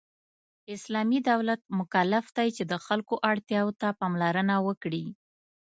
[0.75, 5.05] اسلامی دولت مکلف دی چې د خلکو اړتیاوو ته پاملرنه وکړي.